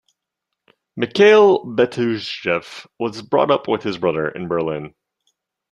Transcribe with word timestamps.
Mikhail 0.95 1.63
Bestuzhev 1.63 2.87
was 2.99 3.21
brought 3.21 3.51
up 3.51 3.67
with 3.67 3.83
his 3.83 3.99
brother 3.99 4.27
in 4.29 4.47
Berlin. 4.47 4.95